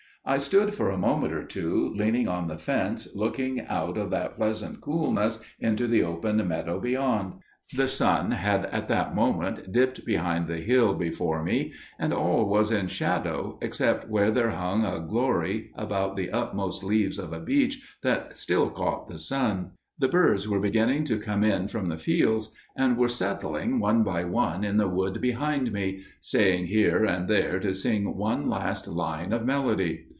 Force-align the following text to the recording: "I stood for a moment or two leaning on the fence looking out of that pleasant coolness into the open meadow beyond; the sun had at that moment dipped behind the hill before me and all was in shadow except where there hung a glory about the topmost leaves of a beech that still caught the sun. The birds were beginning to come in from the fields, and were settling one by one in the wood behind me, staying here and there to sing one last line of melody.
"I 0.23 0.37
stood 0.37 0.75
for 0.75 0.91
a 0.91 0.99
moment 0.99 1.33
or 1.33 1.43
two 1.43 1.95
leaning 1.97 2.27
on 2.27 2.47
the 2.47 2.59
fence 2.59 3.07
looking 3.15 3.61
out 3.61 3.97
of 3.97 4.11
that 4.11 4.35
pleasant 4.37 4.79
coolness 4.79 5.39
into 5.59 5.87
the 5.87 6.03
open 6.03 6.47
meadow 6.47 6.79
beyond; 6.79 7.37
the 7.73 7.87
sun 7.87 8.29
had 8.29 8.65
at 8.67 8.87
that 8.87 9.15
moment 9.15 9.71
dipped 9.71 10.05
behind 10.05 10.45
the 10.45 10.57
hill 10.59 10.93
before 10.93 11.41
me 11.41 11.73
and 11.97 12.13
all 12.13 12.47
was 12.47 12.69
in 12.71 12.85
shadow 12.87 13.57
except 13.63 14.09
where 14.09 14.29
there 14.29 14.51
hung 14.51 14.85
a 14.85 14.99
glory 14.99 15.71
about 15.73 16.15
the 16.15 16.27
topmost 16.27 16.83
leaves 16.83 17.17
of 17.17 17.33
a 17.33 17.39
beech 17.41 17.81
that 18.03 18.37
still 18.37 18.69
caught 18.69 19.07
the 19.07 19.17
sun. 19.17 19.71
The 19.97 20.07
birds 20.07 20.47
were 20.47 20.59
beginning 20.59 21.03
to 21.05 21.19
come 21.19 21.43
in 21.43 21.67
from 21.67 21.87
the 21.87 21.97
fields, 21.97 22.53
and 22.75 22.95
were 22.95 23.09
settling 23.09 23.79
one 23.79 24.03
by 24.03 24.23
one 24.25 24.63
in 24.63 24.77
the 24.77 24.87
wood 24.87 25.19
behind 25.19 25.71
me, 25.71 26.03
staying 26.19 26.67
here 26.67 27.03
and 27.05 27.27
there 27.27 27.59
to 27.59 27.73
sing 27.73 28.15
one 28.15 28.49
last 28.49 28.87
line 28.87 29.33
of 29.33 29.45
melody. 29.45 30.05